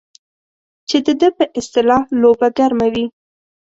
[0.89, 3.05] چې د ده په اصطلاح لوبه ګرمه وي.